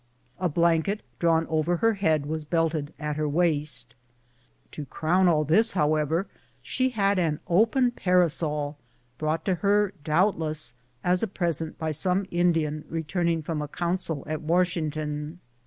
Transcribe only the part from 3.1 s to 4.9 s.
her waist. To